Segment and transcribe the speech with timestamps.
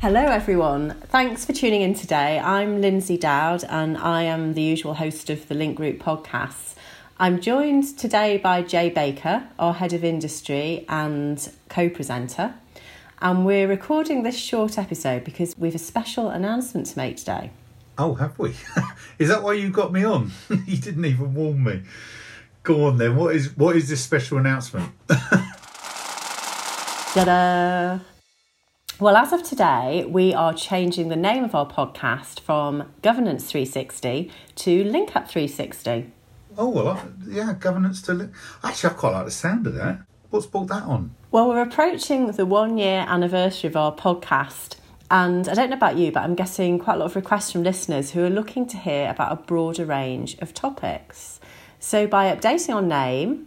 [0.00, 0.94] Hello, everyone.
[1.06, 2.38] Thanks for tuning in today.
[2.38, 6.76] I'm Lindsay Dowd, and I am the usual host of the Link Group podcasts.
[7.18, 12.54] I'm joined today by Jay Baker, our head of industry and co presenter.
[13.20, 17.50] And we're recording this short episode because we've a special announcement to make today.
[17.98, 18.54] Oh, have we?
[19.18, 20.30] is that why you got me on?
[20.64, 21.82] you didn't even warn me.
[22.62, 23.16] Go on then.
[23.16, 24.92] What is what is this special announcement?
[27.14, 27.98] Ta-da!
[29.00, 34.28] Well, as of today, we are changing the name of our podcast from Governance 360
[34.56, 36.10] to Link Up 360.
[36.56, 38.14] Oh well, I, yeah, governance to.
[38.14, 38.32] Link.
[38.64, 40.00] Actually, I quite like the sound of that.
[40.30, 41.14] What's brought that on?
[41.30, 44.74] Well, we're approaching the one year anniversary of our podcast.
[45.12, 47.62] And I don't know about you, but I'm getting quite a lot of requests from
[47.62, 51.38] listeners who are looking to hear about a broader range of topics.
[51.78, 53.46] So, by updating our name,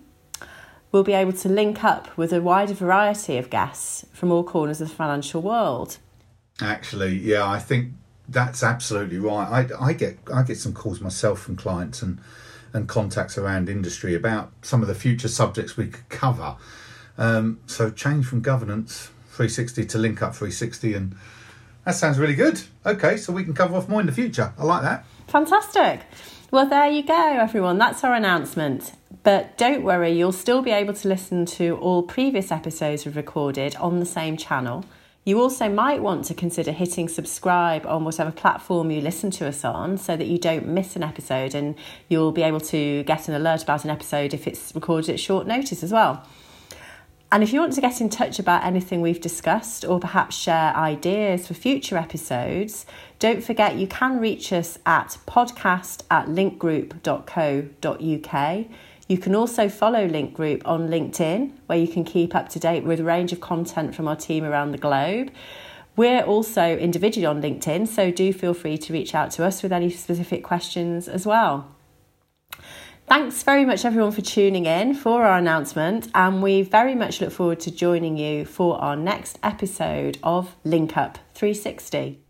[0.92, 4.82] we'll be able to link up with a wider variety of guests from all corners
[4.82, 5.98] of the financial world.
[6.62, 7.94] Actually, yeah, I think
[8.28, 9.68] that's absolutely right.
[9.72, 12.20] I, I get I get some calls myself from clients and
[12.74, 16.56] and contacts around industry about some of the future subjects we could cover.
[17.18, 21.16] Um, so change from governance 360 to link up 360 and
[21.86, 22.62] that sounds really good.
[22.86, 24.54] Okay, so we can cover off more in the future.
[24.58, 25.06] I like that.
[25.28, 26.02] Fantastic.
[26.52, 27.78] Well, there you go, everyone.
[27.78, 28.94] That's our announcement.
[29.24, 33.76] But don't worry, you'll still be able to listen to all previous episodes we've recorded
[33.76, 34.84] on the same channel.
[35.24, 39.64] You also might want to consider hitting subscribe on whatever platform you listen to us
[39.64, 41.76] on so that you don't miss an episode and
[42.10, 45.46] you'll be able to get an alert about an episode if it's recorded at short
[45.46, 46.26] notice as well.
[47.34, 50.76] And if you want to get in touch about anything we've discussed or perhaps share
[50.76, 52.86] ideas for future episodes,
[53.20, 58.66] don't forget you can reach us at podcast at linkgroup.co.uk.
[59.08, 62.84] You can also follow Link Group on LinkedIn, where you can keep up to date
[62.84, 65.32] with a range of content from our team around the globe.
[65.96, 69.72] We're also individually on LinkedIn, so do feel free to reach out to us with
[69.72, 71.74] any specific questions as well.
[73.12, 77.34] Thanks very much, everyone, for tuning in for our announcement, and we very much look
[77.34, 82.22] forward to joining you for our next episode of Link Up 360.